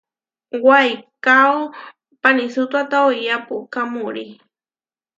Waikáo 0.67 1.57
panisútoata 2.21 2.97
oʼía 3.07 3.35
puʼká 3.47 3.81
murí. 3.93 4.25